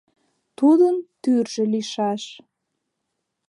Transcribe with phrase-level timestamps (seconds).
[0.57, 2.23] Тудын тӱржӧ лийшаш.